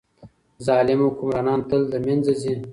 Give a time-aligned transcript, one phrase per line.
[0.65, 2.53] ظالم حکمرانان تل له منځه ځي.